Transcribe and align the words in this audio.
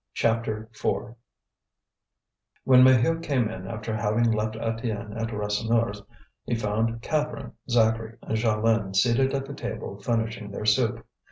CHAPTER 0.15 0.67
IV 0.73 1.13
When 2.63 2.83
Maheu 2.83 3.21
came 3.21 3.47
in 3.49 3.67
after 3.67 3.95
having 3.95 4.31
left 4.31 4.55
Étienne 4.55 5.15
at 5.21 5.29
Rasseneur's, 5.31 6.01
he 6.43 6.55
found 6.55 7.03
Catherine, 7.03 7.51
Zacharie, 7.69 8.17
and 8.23 8.35
Jeanlin 8.35 8.95
seated 8.95 9.31
at 9.35 9.45
the 9.45 9.53
table 9.53 10.01
finishing 10.01 10.49
their 10.49 10.65
soup. 10.65 11.05